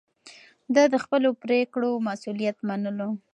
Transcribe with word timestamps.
ده 0.73 0.83
د 0.93 0.95
خپلو 1.03 1.29
پرېکړو 1.43 1.89
مسووليت 2.07 2.57
منلو. 2.67 3.09